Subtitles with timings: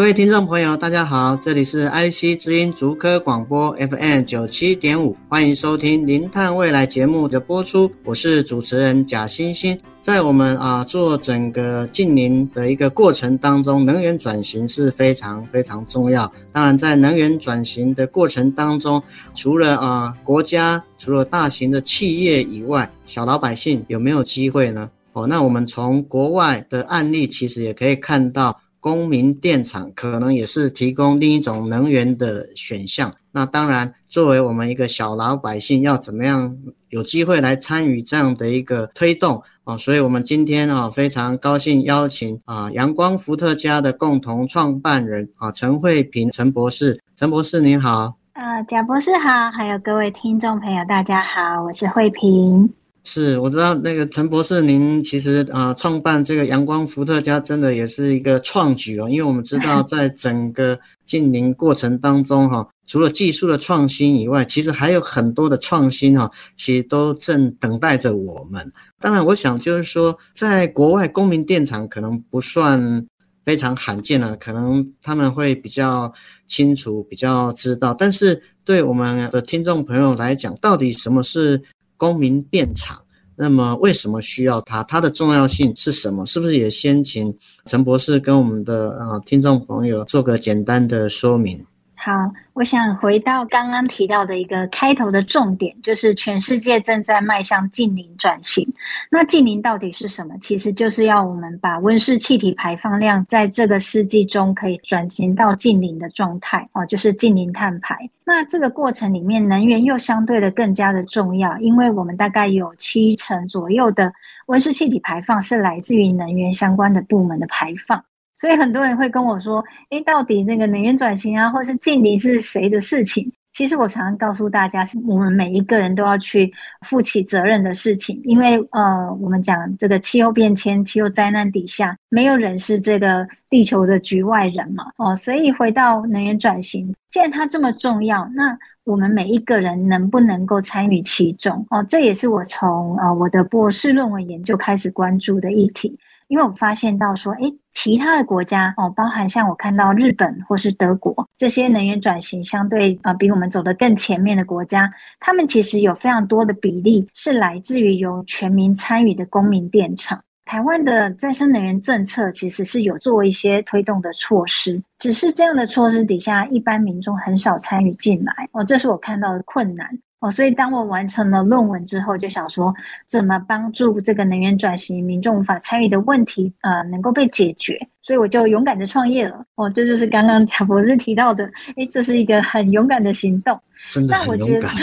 [0.00, 9.78] 各位听众朋友，大家好，这里是 IC 之音竹科广播 FM 九七点五，欢迎收听《零碳未来》节目的播出，我是主持人贾欣欣。
[10.00, 16.32] 在我们啊做整个近邻的一个过程当中，能源转型是非常非常重要。
[16.50, 19.02] 当然，在能源转型的过程当中，
[19.34, 24.88] 除了啊国家，除了大型的企业以外，小老百姓有没有机会呢？
[25.12, 28.58] 哦，那我们从国外的案例，其实也可以看到。
[28.80, 33.14] 公民电厂可能也是提供另一种能源的选项。
[33.30, 36.56] 那当然，作为我们一个小老百姓，要怎么样
[36.88, 39.76] 有机会来参与这样的一个推动啊？
[39.76, 47.00] 所以我们今天啊非常高兴邀请啊阳光伏特家的共同创办人啊陈慧平陈博士。
[47.14, 48.16] 陈博士您好。
[48.32, 52.79] 啊，贾博士好，还有各位听众朋友大家好，我是慧平。
[53.02, 59.08] 是，我知道那个陈博士，您其实啊，创办这个阳光伏特加，真的也是一个创举哦。
[59.08, 68.70] 因为我们知道， 在整个净零过程当中，哈，除了技术的创新以外，其实还有很多的创新哈，其实都正等待着我们。
[69.00, 73.06] 当然，我想就是说，在国外，公民电厂可能不算
[73.46, 76.12] 非常罕见了，可能他们会比较
[76.46, 77.94] 清楚、比较知道。
[77.94, 81.60] 但是，对我们的听众朋友来讲，到底什么是
[82.00, 82.98] 公民电厂，
[83.36, 84.82] 那么为什么需要它？
[84.84, 86.24] 它的重要性是什么？
[86.24, 91.62] 是不是也先请陈博士跟我们的啊听众朋友做个简单的说明？
[92.02, 98.66] 好，我想回到刚刚提到的一个开头的重点，就是全世界正在迈向净零转型。
[99.10, 100.34] 那净零到底是什么？
[100.40, 107.94] 其实就是要我们把温室气体排放量在这个世纪中可以转型到净零的状态哦，就是净零碳排。
[108.24, 114.10] 那这个过程里面，能源又相对的更加的重要，因为我们大概有七成左右的
[114.46, 118.02] 温室气体排放是来自于能源相关的部门的排放。
[118.40, 126.50] 所以很多人会跟我说：“诶，到底那个能源转型啊，或是净零是谁的事情？”其实我常常告诉大家，是我们每一个人都要去
[126.86, 128.18] 负起责任的事情。
[128.24, 134.84] 因为呃，我们讲这个气候变迁、气候灾难底下，没有人是这个地球的局外人嘛。
[134.96, 141.66] 哦，所以回到能源转型，既然它这么重要，那我们每一个人能不能够参与其中？
[141.68, 145.98] 哦，这也是我从呃我的博士论文研究开始关注的议题。
[146.28, 147.52] 因为我发现到说，诶，
[147.82, 160.22] 其他的国家哦，包含像我看到日本或是德国这些能源转型相对啊比我们走得更前面的国家，他们其实有非常多的比例是来自于由全民参与的公民电厂。
[160.44, 169.88] 台湾的再生能源政策其实是有做一些推动的措施，只是这样的措施底下，一般民众很少参与进来哦，这是我看到的困难。
[170.20, 172.74] 哦，所以当我完成了论文之后，就想说
[173.06, 177.78] 怎么帮助这个能源转型民众无法参与的问题，呃，能够被解决。
[178.02, 179.44] 所以我就勇敢的创业了。
[179.56, 181.44] 哦，这就是刚刚贾博士提到的，
[181.76, 183.58] 诶，这是一个很勇敢的行动。
[183.90, 184.74] 真的很勇敢。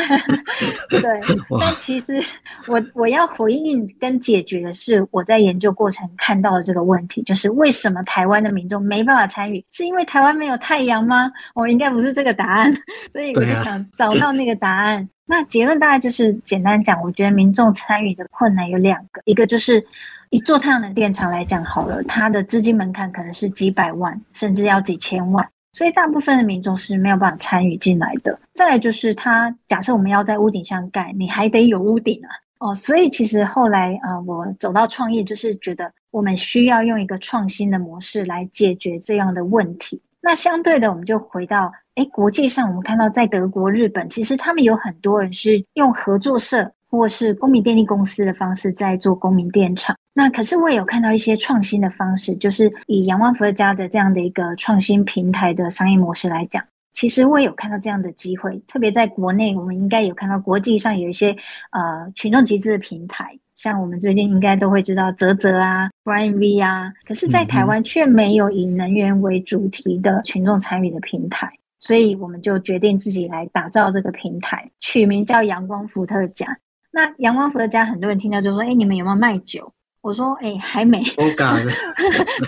[0.90, 2.20] 对，但其实
[2.66, 9.64] 我我要回应跟解决的是我在研究过程看到的这个问题，就是为什么台湾的民众没办法参与？
[9.72, 11.32] 是因为台湾没有太阳吗？
[11.54, 12.74] 我应该不是这个答案。
[13.14, 15.08] 所以我就想找到那个答案。
[15.30, 19.86] 那结论大概就是简单讲，我觉得民众参与的困难有两个，一个就是
[20.30, 28.38] 以做太阳能电厂来讲好了，它的资金门槛可能是几百万，甚至要几千万，所以大部分的民众是没有办法参与进来的。
[28.54, 32.30] 再来就是它，假设我们要在屋顶上盖，你还得有屋顶啊，
[32.60, 40.02] 哦，所以其实后来啊、我走到创业，就是觉得我们需要用一个创新的模式来解决这样的问题。
[40.20, 41.72] 那相对的，我们就回到。
[41.96, 49.97] 诶，国际上我们看到，在德国、日本，其实他们有很多人是用合作社或是公民电力公司的方式在做公民电厂。
[50.18, 56.66] 那可是我也有看到一些创新的方式，就是以阳光伏特加的这样的一个创新平台的商业模式来讲，
[56.96, 58.60] 其实我也有看到这样的机会。
[58.68, 61.30] 特别在国内，我们应该有看到国际上有一些
[61.70, 71.48] 呃群众集资的平台，像我们最近应该都会知道泽泽啊、Brainv 啊，可是，在台湾却没有以能源为主题的群众参与的平台。
[71.80, 76.58] 所以我们就决定自己来打造这个平台，取名叫阳光伏特加。
[76.92, 81.04] 那阳光伏特加，很多人听到就说：“哎，你们有没有卖酒？”我说：“哎，还没。”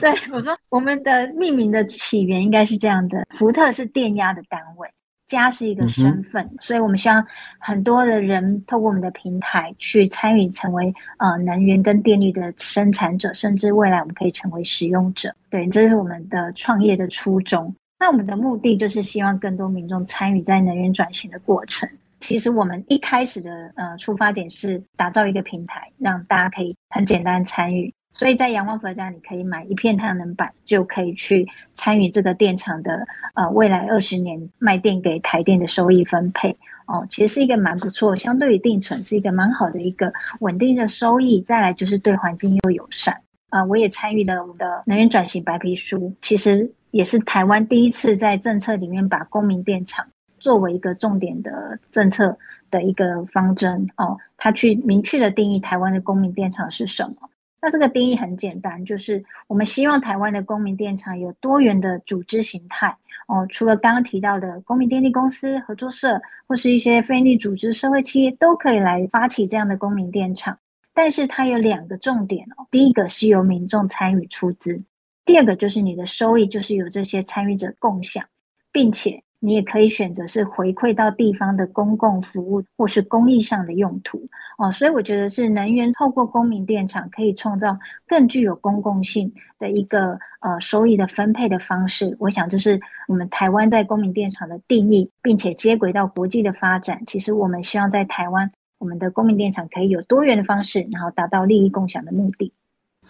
[0.01, 4.87] 对，我说：“我们的命名的起源应该是这样的，福特是电压的单位。”
[5.29, 7.23] 家是一个身份，嗯、所以我们希望
[7.59, 15.31] 很多的人透过我们的平台去参与，成为呃能源跟电力的生产者，甚至未来我们可以成为使用者。
[15.51, 17.71] 对，这是我们的创业的初衷。
[17.99, 21.87] 那我们的目的就是希望更多民众参与在能源转型的过程。
[22.19, 27.93] 其实我们一开始的呃出发点是打造一个平台，让大家可以很简单参与。
[28.11, 33.05] 所以在阳光伏特家，你可以买一片太阳能板，就可以去参与这个电厂的
[33.35, 36.49] 呃未来二十年卖电给台电的收益分配
[36.87, 41.39] 哦，其实是一个蛮不错，相对于定存是一个蛮好的一个稳定的收益。
[41.43, 43.15] 再来就是对环境又友善
[43.51, 50.05] 啊、我也参与了我们的能源转型白皮书，其实也是台湾第一次在政策里面把公民电厂
[50.39, 52.37] 作为一个重点的政策
[52.71, 57.29] 的一个方针哦，它去明确的定义台湾的公民电厂是什么。
[57.61, 62.95] 那这个定义很简单，就是我们希望台湾的公民电厂有多元的组织形态
[63.27, 70.57] 哦，除了刚刚提到的公民电力公司、合作社或是一些非营利组织、社会企业都可以来发起这样的公民电厂，
[70.93, 74.81] 但是它有两个重点哦，第一个是由民众参与出资，
[75.25, 78.23] 第二个就是你的收益就是由这些参与者共享，
[78.71, 79.21] 并且。
[79.39, 84.21] 你也可以选择是回馈到地方的公共服务或是公益上的用途
[84.57, 92.15] 哦，所以我觉得是能源透过公民电厂可以创造更具有公共性的一个呃收益的分配的方式。
[92.19, 97.01] 我想这是我们台湾在公民电厂的定义，并且接轨到国际的发展。
[97.05, 102.51] 其实我们希望在台湾，我们的公民电厂可以有多元的方式，然后达到利益共享的目的。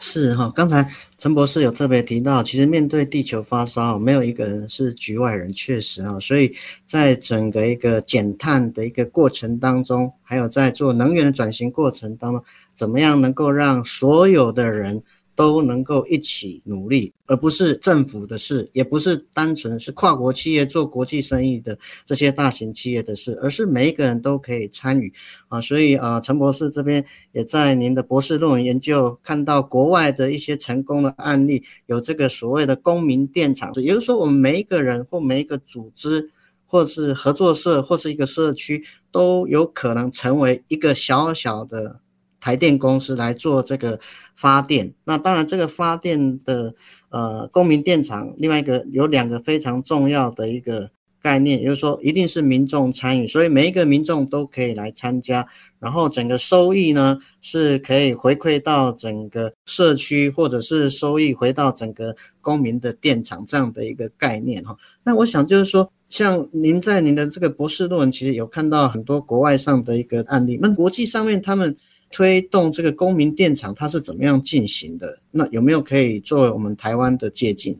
[0.02, 6.56] 是哈，刚才陈博士有特别提到，其实面对地球发烧，没有一个人是局外人，确实啊，所以
[6.86, 12.42] 在整个一个减碳的一个过程当中，还有在做能源的转型过程当中，
[12.74, 15.04] 怎么样能够让所有的人
[15.40, 25.14] 都能够一起努力，而不是政府的事，也不是单纯是跨国企业做国际生意的这些大型企业的事，而是每一个人都可以参与
[25.48, 25.62] 啊。
[25.62, 36.30] 所以啊，陈博士这边也在您的博士论文研究看到国外的一些成功的案例，有这个所谓的公民电厂，也就是说，我们每一个人或每一个组织，
[36.66, 42.02] 或是合作社，或是一个社区，都有可能成为一个小小的。
[42.40, 44.00] 台电公司来做这个
[44.36, 46.74] 发电，那当然这个发电的
[47.10, 50.90] 呃公民电厂，另外一个有两个非常重要的一个
[51.22, 55.46] 概念，也就是说一定是民众参与，所以每一个民众都可以来参加，
[55.80, 64.78] 然后整个收益呢是可以回馈到整个社区，或者是收益回到整个公民的电厂这样的一个概念哈。
[65.04, 71.76] 那我想就是说，像您在您的这个博士论文其实有看到很多国外上的一个案例，那国际上面他们。
[72.12, 75.18] 推动这个公民电厂，它是怎么样进行的？
[75.32, 77.76] 那有没有可以作为我们台湾的借鉴？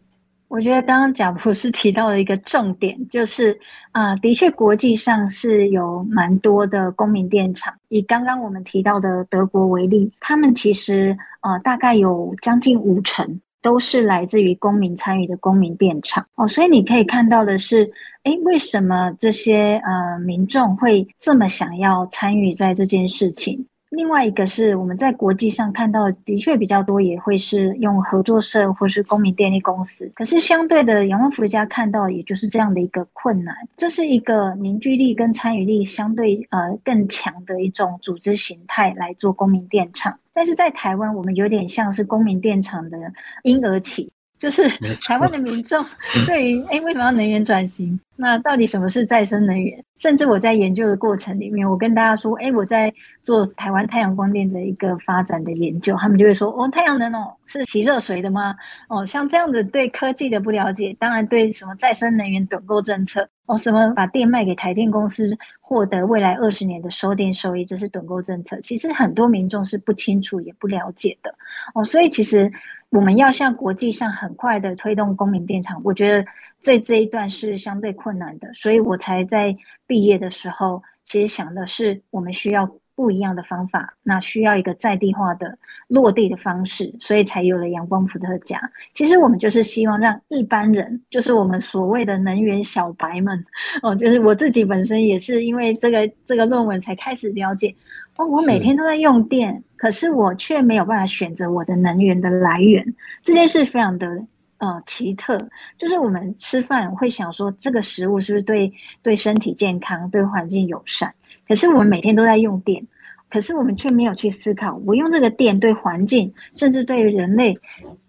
[0.48, 3.56] 我觉得刚刚贾博士提到的一个重点，就是
[3.92, 7.72] 啊、的确国际上是有蛮多的公民电厂。
[7.90, 16.48] 以刚刚我们提到的德国为例，他们其实呃大概有将近五成都是来自于公民参与的公民电厂哦。
[16.48, 17.88] 所以你可以看到的是，
[18.24, 23.64] 诶，为什么这些呃民众会这么想要参与在这件事情？
[23.90, 30.10] 另外一个是我们在国际上看到的确比较多，也会是用合作社或是公民电力公司。
[30.14, 33.56] 可是相对的，阳光伏特家看到也就是这样的一个困难。
[33.76, 40.18] 这是一个凝聚力跟参与力相对呃更强的一种组织形态来做公民电厂。
[40.32, 42.98] 但是在台湾，我们有点像是公民电厂的
[43.44, 44.12] 婴儿期。
[44.38, 44.70] 就是
[45.06, 45.84] 台湾的民众
[46.26, 48.00] 对于诶为什么要能源转型？
[48.22, 49.82] 那到底什么是再生能源？
[49.96, 58.54] 甚至我在研究的过程里面，我跟大家说，诶我在做台湾太阳光电的一个发展的研究，他们就会说，哦，太阳能哦，是洗热水的吗？
[58.90, 68.60] 哦，像这样子对科技的不了解，当然对什么再生能源趸购政策，哦，什么把电卖给台电公司，获得未来二十年的收电收益，这是趸购政策。
[68.60, 71.34] 其实很多民众是不清楚也不了解的，
[71.74, 72.52] 哦，所以其实。
[72.92, 76.26] 我们要向国际上很快的推动公民电厂，我觉得
[76.62, 79.56] 这这一段是相对困难的，所以我才在
[79.88, 88.60] 毕业的时候，其实想的是我们需要不一样的方法，那需要一个在地化的落地的方式，所以才有了阳光伏特加。
[88.94, 93.42] 其实我们就是希望让一般人，就是我们所谓的能源小白们，
[93.82, 97.74] 哦，就是我自己本身也是因为这个这个论文才开始了解。
[98.18, 102.86] 哦，我每天都在用电，可是我却没有办法选择我的能源的来源。
[103.24, 104.22] 这件事非常的
[104.60, 105.38] 呃奇特，
[105.78, 111.14] 就是我们吃饭会想说，这个食物是不是对对身体健康、对环境友善？
[111.48, 112.86] 可是我们每天都在用电，
[113.30, 117.58] 可是我们却没有去思考，我用这个电对环境，甚至对人类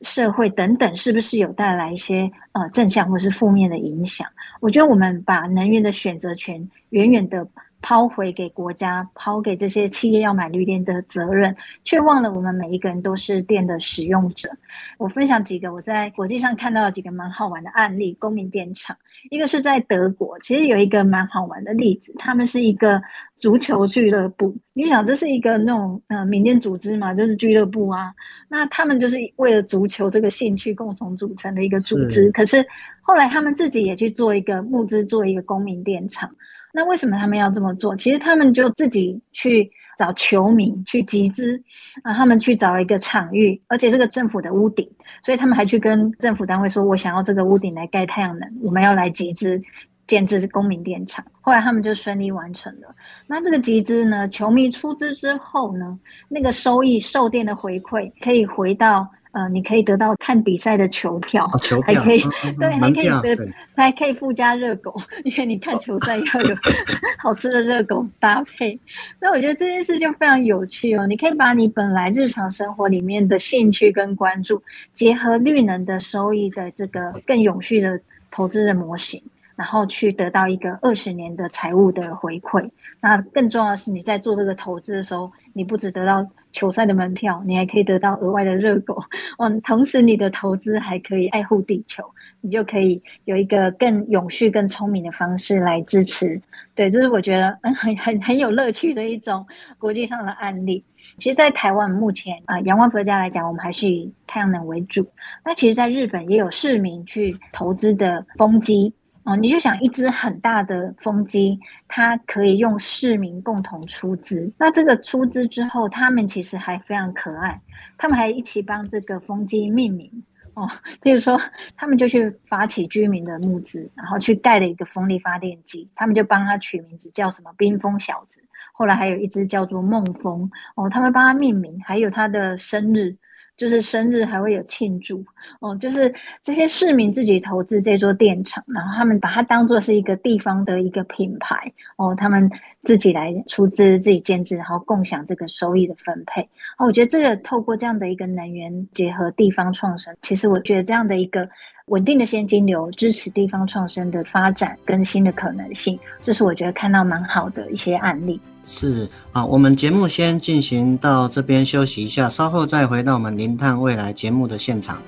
[0.02, 4.28] 社会等等，是不是有带来一些呃正向或是负面的影响？
[4.60, 7.46] 我觉得我们把能源的选择权远远的。
[7.82, 14.50] 抛回给国家，抛给这些企业要买绿电的责任，却忘了我们每一个人都是电的使用者。
[14.98, 18.96] 我分享几个我在国际上看到的几个蛮好玩的案例，公民电厂。
[19.30, 23.02] 一个是在德国，其实有一个蛮好玩的例子，他们是一个
[23.36, 24.56] 足球俱乐部。
[24.72, 28.14] 你想，这是一个那种呃民间组织嘛，就是俱乐部啊。
[28.48, 32.24] 那他们就是为了足球这个兴趣共同组成的一个组织。
[32.24, 32.64] 是可是
[33.02, 36.30] 后来他们自己也去做一个募资，做一个公民电厂。
[36.72, 37.96] 那为什么他们要这么做？
[37.96, 41.60] 其实他们就自己去找球迷去集资，
[42.02, 44.88] 啊，他们去找一个场域，而且这个政府的屋顶，
[45.22, 49.60] 所以他们还去跟政府单位说：“我想要这个屋顶来盖太阳能，我们要来集资
[50.06, 52.94] 建置公民电厂。”后来他们就顺利完成了。
[53.26, 55.98] 那这个集资呢，球迷出资之后呢，
[56.28, 59.08] 那个收益售电的回馈可以回到。
[59.32, 64.94] 呃，你可以得到看比赛的球票，哦、球 票还可以，嗯、对，还可以得，还可以附加热狗，
[65.24, 66.56] 因为你看球赛要有
[67.18, 68.78] 好吃的热狗搭配。
[69.20, 71.06] 那我觉得这件事就非常有趣哦。
[71.06, 74.60] 你可以把你本来日常生活里面的兴趣跟关注，
[74.92, 79.22] 结合绿能的收益的这个更永续的投资的模型，
[79.60, 82.66] 然后去得到一个二十年的财务的回馈。
[82.98, 88.98] 那更重要的是，你在做这个投资的时候，你不只得到球赛的门票，你还可以得到额外的热狗。
[89.36, 92.02] 嗯，同时你的投资还可以爱护地球，
[92.40, 96.40] 你就可以有一个更永续、更聪明的方式来支持。
[96.74, 100.82] 对，这是我觉得嗯很 很很有乐趣的一种国际上的案例。
[101.18, 105.06] 其实，在台湾目前啊，阳光伏特家来讲，我们还是以太阳能为主。
[105.44, 108.94] 那其实，在日本也有市民去投资的风机。
[109.24, 114.50] 哦，你就想一只很大的风机，它可以用市民共同出资。
[114.58, 117.60] 那这个出资之后，他们其实还非常可爱，
[117.98, 120.10] 他们还一起帮这个风机命名。
[120.54, 120.68] 哦，
[121.00, 121.38] 比如说，
[121.76, 128.42] 他们就去发起居民的募资，然后去盖了一个风力发电机，他们就帮他取名字叫什么“冰封小子”。
[128.72, 133.14] 后来还有一只叫做“梦风”，哦，他们帮他命名，还有他的生日。
[133.60, 135.22] 就是生日还会有庆祝
[135.60, 136.10] 哦，就是
[136.42, 142.50] 这些市民自己投资这座电厂，然后他们把它当做是一个地方的一个品牌哦，他们
[142.84, 146.40] 自己来出资、自己建置，然后共享这个收益的分配。
[146.78, 151.46] 哦，我觉得这个透过这样的一个能源结合地方创生，其实我觉得这样的一个
[151.88, 158.40] 稳定的现金流，支持地方创生的发展跟新的可能性，这是我觉得看到蛮好的一些案例。
[158.72, 165.02] 是啊，我们节目先进行到这边休息一下，稍后再回到我们零碳未来节目的现场。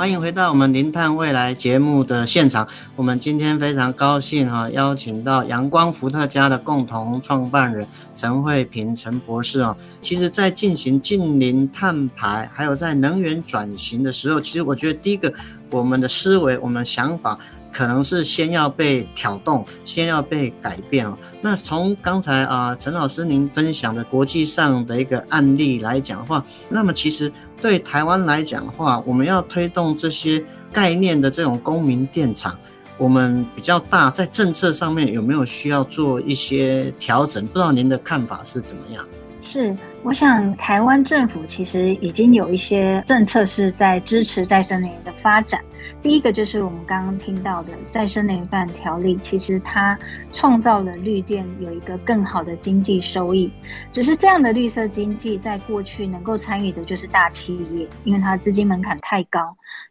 [0.00, 2.66] 欢迎回到我们零碳未来节目的现场。
[2.96, 9.76] 我们今天非常高兴哈，邀请到阳光伏特加的共同创办人陈慧平陈博士啊。
[10.00, 15.30] 其实，在进行近零碳排，还有在能源转型的时候，其实我觉得第一个，
[15.68, 17.38] 我们的思维，我们的想法。
[17.72, 21.16] 可能是先要被挑动，先要被改变哦。
[21.40, 32.58] 那从刚才啊，陈老师您分享的国际上的一个案例来讲的话，那么其实对台湾来讲的话，我们要推动这些概念的这种公民电厂，
[32.98, 37.46] 我们比较大，在政策上面有没有需要做一些调整？
[37.46, 39.04] 不知道您的看法是怎么样？
[39.42, 45.60] 是，我想台湾政府其实已经有一些政策是在支持再生能源的发展。
[46.02, 49.98] 第一个就是我们刚刚听到的再生能源发展条例，其实它
[50.32, 53.50] 创造了绿电有一个更好的经济收益。
[53.92, 59.40] 只是这样的绿色经济在过去能够参与的就是大企业，因为它资金门槛太高。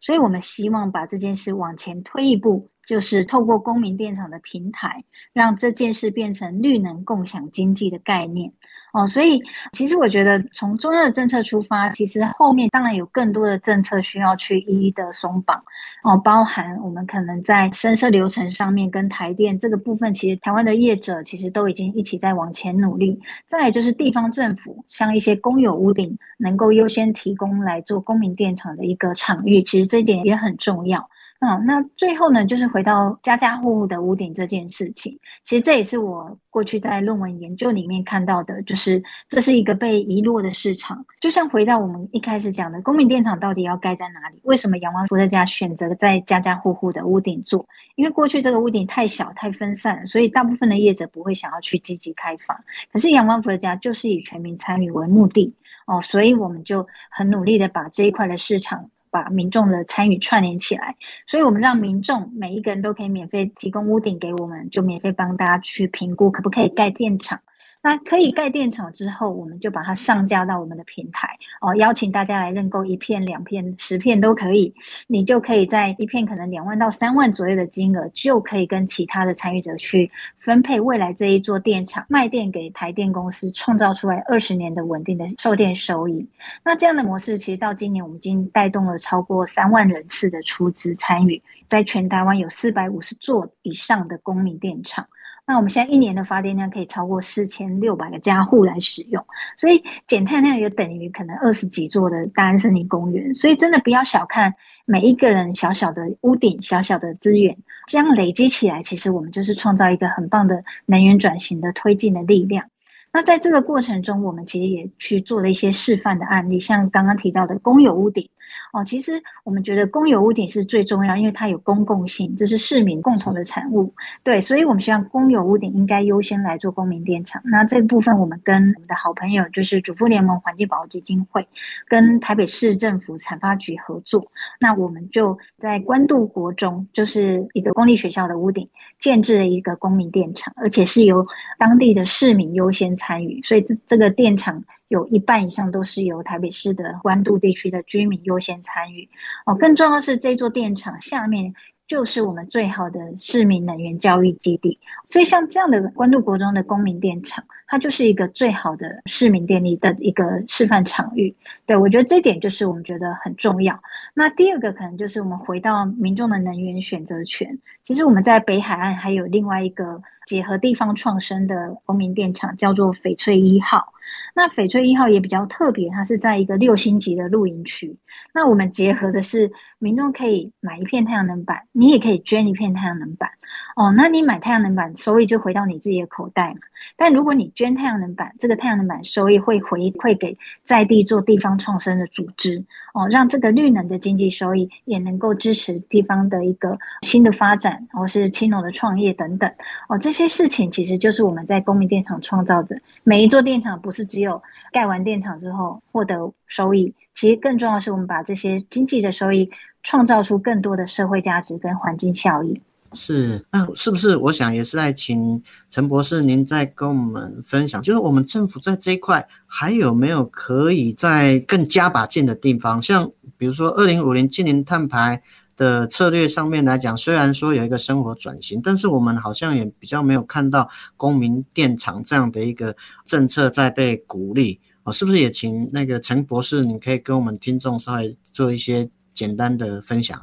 [0.01, 8.51] 所以我们希望把这件事往前推一步，就是透过公民电厂的平台，让这件事变成绿能共享经济的概念。
[8.93, 9.39] 哦，所以
[9.73, 15.63] 其实我觉得从中央的政策出发，其实后面当然有更多的政策需要去一一的松绑。
[16.03, 23.19] 哦，包含我们可能在深设流程上面跟台电这个部分，其实台湾的业者其实都已经一起在往前努力。
[23.45, 31.07] 再来就是地方政府，像一些公有屋顶能够优先提供来做公民电厂的一个场域，其实这一点也很重要。
[31.41, 35.17] 嗯，那最后呢，就是回到家家户户的屋顶这件事情。
[35.41, 41.05] 其实这也是我过去在论文研究里面看到的，就是这是一个被遗落的市场。
[41.21, 44.41] 就像回到我们一开始讲的，公民电厂到底要盖在哪里？
[44.43, 47.65] 为什么阳光伏特家选择在家家户户的屋顶做？
[47.95, 52.61] 因为过去这个屋顶太小、太分散，所以大部分的业者不会想要去积极开发。
[52.91, 55.55] 可是阳光伏特家就是以全民参与为目的
[55.87, 58.89] 哦，所以我们就很努力的把这一块的市场。
[59.11, 67.39] 把民众的参与串联起来，所以我们让民众每一个人都可以免费提供屋顶给我们，就免费帮大家去评估可不可以盖电厂。
[67.81, 71.29] 那可以盖电厂之后，我们就把它上架到我们的平台
[71.61, 74.73] 哦，邀请大家来认购一片、两片、十片都可以。
[75.07, 86.27] 你就可以在一片可能两万到三万左右的金额，就可以跟其他的参与者去分配未来这一座电厂卖电给台电公司，创造出来二十年的稳定的售电收益。
[86.65, 95.07] 那这样的模式，其实到今年我们已经带动了超过三万人次的出资参与，在全台湾有四百五十座以上的公民电厂。
[95.49, 99.25] 那我们现在一年的发电量可以超过四千六百个家户来使用，
[99.57, 103.33] 所以减碳量也等于可能二十几座的大安森林公园。
[103.33, 104.53] 所以真的不要小看
[104.85, 112.63] 每一个人小小的屋顶、小小的资源，这样累积起来，其实我们就是创造一个很棒的能源转型的推进的力量。
[113.11, 118.29] 那在这个过程中，我们其实也去做了一些示范的案例，像刚刚提到的公有屋顶。
[118.71, 123.91] 哦，其实我们觉得公有屋顶是最重要，因为它有公共性，这是市民共同的产物。
[124.23, 127.41] 对，所以我们希望公有屋顶应该优先来做公民电厂。
[127.45, 131.47] 那这部分我们跟我们的好朋友，就是主妇联盟环境保护基金会，
[131.87, 134.31] 跟台北市政府产发局合作。
[134.59, 141.25] 那我们就在关渡国中，就是一个公立学校的屋顶，建置了一个公民电厂，而且是由
[141.57, 144.63] 当地的市民优先参与，所以这个电厂。
[144.89, 149.07] 有一半以上都是由台北市的关渡地区的居民优先参与
[149.45, 149.55] 哦。
[149.55, 151.53] 更重要的是，这座电厂下面
[151.87, 154.77] 就是我们最好的市民能源教育基地。
[155.07, 161.33] 所以，像这样的关渡国中的公民电厂，它就是一个最好的市民电力的一个示范场域。
[161.67, 163.79] 对，我觉得这点就是我们觉得很重要。
[164.15, 167.57] 那第二个可能就是我们回到民众的能源选择权。
[167.83, 173.93] 其实我们在北海岸还有另外一个结合地方创生的公民电厂，叫做翡翠一号。
[174.35, 177.95] 那翡翠一号也比较特别，它是在一个六星级的露营区。
[178.33, 183.29] 那我们结合的是民众可以买一片太阳能板，你也可以捐一片太阳能板。
[183.79, 186.59] 哦，那你买太阳能板收益就回到你自己的口袋嘛。
[186.97, 192.61] 但如果你捐太阳能板，这个太阳能板收益会回馈给在地做地方创生的组织，
[192.93, 199.49] 哦，让这个绿能的经济收益也能够支持地方的一个新的发展，或是青农的创业等等。
[199.87, 202.77] 哦，这些事情其实就是我们在公民电厂创造的。
[203.05, 209.49] 每一座电厂不是只有盖完电厂之后获得收益，其实更重要是我们把这些经济的收益
[209.83, 212.61] 创造出更多的社会价值跟环境效益。
[212.93, 222.81] 是，那是不是我想也是在请陈博士您再跟我们分享，就是我们政府在这一块还有没有可以再更加把劲的地方？
[222.81, 225.21] 像比如说二零五零净零碳排
[225.55, 232.75] 的策略上面来讲，虽然说有一个生活转型，但是我们好像也比较没有看到公民电厂这样的一个
[233.05, 240.19] 政策在被鼓励哦，是不是也请那个陈博士，你可以跟我们听众稍微做一些简单的分享？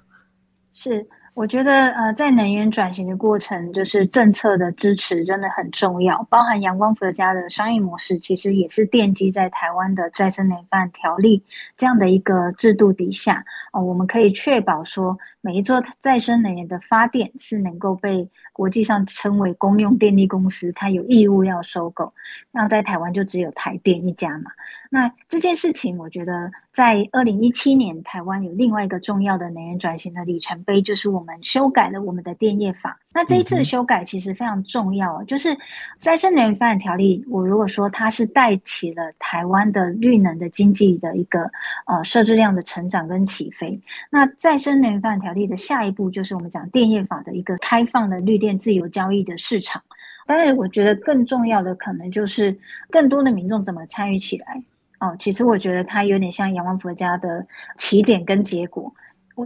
[0.73, 1.07] 是。
[1.37, 6.27] 我觉得，呃，在能源转型的过程，就是政策的支持真的很重要。
[6.31, 11.45] 包含阳光伏特家的商业模式，其实也是奠基在台湾的再生能源条例
[11.77, 13.45] 这样的一个制度底下。
[13.75, 22.11] 哦，我们可以确保说，每一座再生能源的发电是能够被国际上称为公用电力公司，它有义务要收购。
[22.51, 24.51] 那在台湾就只有台电一家嘛。
[24.89, 33.01] 那这件事情，我觉得在二零一七年，台湾有另外一个重要的能源转型的里程碑，就是我们修改了我们的电业法。
[33.15, 35.57] 那这一次的修改其实非常重要，就是
[35.99, 37.25] 再生能源发展条例。
[37.31, 41.51] 我如果说它是带起了台湾的绿能的经济的一个
[41.87, 49.83] 呃设置量的成长跟起飞，那再生能源发展条例的下一步就是我们讲电业法的一个开放的绿电自由交易的市场。
[50.27, 52.55] 当然，我觉得更重要的可能就是
[52.91, 54.63] 更多的民众怎么参与起来。
[54.99, 58.93] 哦，其实我觉得它有点像阳光伏特家的起点跟结果，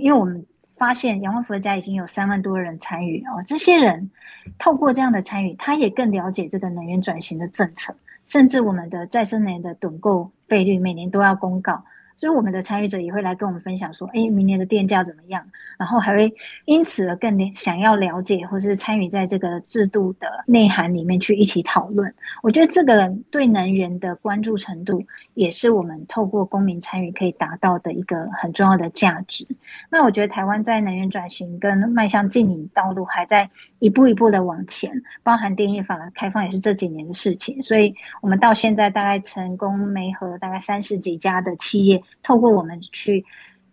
[0.00, 0.44] 因为我们
[0.76, 4.10] 发现阳光伏特家已经有三万多人参与哦，这些人
[4.58, 11.84] 透过这样的参与，他也更了解这个能源转型的政策，甚至我们的再生能源的趸购费率每年都要公告。
[12.20, 15.42] 所以我们的参与者也会来跟我们分享说，哎，明年的电价怎么样？
[15.78, 16.30] 然后还会
[16.66, 22.14] 因此而更想要了解，或是参与在这个制度的内涵里面去一起讨论。
[22.42, 25.02] 我觉得这个对能源的关注程度，
[25.32, 29.46] 也是我们透过公民参与可以达到的一个很重要的价值。
[29.90, 37.62] 那我觉得台湾在能源转型跟迈向净零道路还在一步一步的往前，包含电业法的开放也是这几年的事情。
[37.62, 41.98] 所以我们到现在大概成功媒合大概三十几家的企业。
[42.22, 43.24] 透过我们去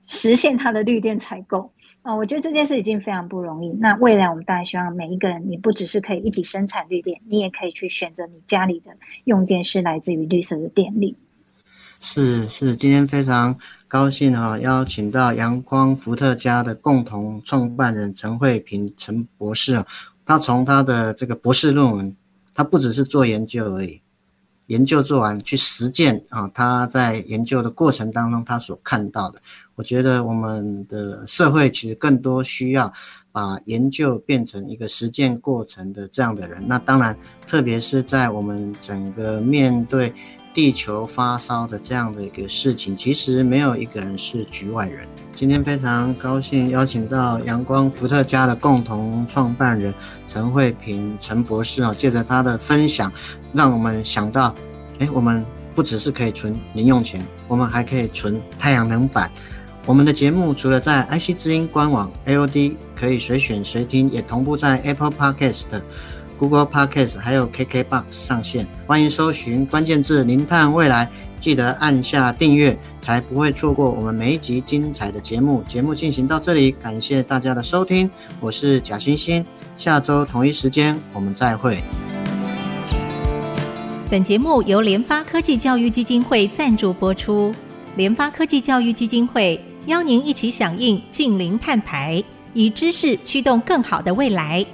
[0.06, 1.72] 实现它的绿电采购
[2.02, 3.70] 啊，我觉得这件事已经非常不容易。
[3.74, 8.92] 那未来我们当然希望每一个人，你不只是可以一起生产绿电，你也可以去选择你家里的
[9.26, 11.16] 用电是来自于绿色的电力。
[12.00, 19.86] 是是，今天非常高兴哈邀请到阳光伏特家的共同创办人陈慧平陈博士啊，
[20.24, 22.16] 他从他的这个博士论文，
[22.54, 24.00] 他不只是做研究而已，
[24.68, 29.42] 研究做完去实践啊，他在研究的过程当中他所看到的，
[29.76, 32.92] 我觉得我们的社会其实更多需要
[33.32, 36.64] 把研究变成一个实践过程的这样的人。
[36.66, 40.14] 那当然，特别是在我们整个面对。
[40.54, 45.08] 地球发烧的这样的一个事情，其实没有一个人是局外人。
[45.38, 49.94] 今天非常高兴邀请到阳光伏特加的共同创办人
[50.28, 53.14] 陈慧平陈博士啊，借着他的分享，
[53.54, 54.56] 让我们想到，
[54.98, 55.46] 哎，我们
[55.76, 59.32] 不只是可以存零用钱，我们还可以存太阳能板。
[59.86, 65.66] 我们的节目除了在 IC 之音官网 AOD 可以随选随听，也同步在 Apple Podcast。
[66.40, 75.64] Google Podcast 还有 KKBOX 上线，欢迎搜寻关键字“零碳未来”，记得按下订阅，才不会错过我们每一集精彩的节目。
[75.68, 79.46] 节目进行到这里，感谢大家的收听，我是贾欣欣，
[79.78, 81.82] 下周同一时间我们再会。
[84.10, 87.54] 本节目由联发科技教育基金会赞助播出，
[87.96, 92.24] 联发科技教育基金会邀您一起响应净零碳排，
[92.54, 94.66] 以知识驱动更好的未来。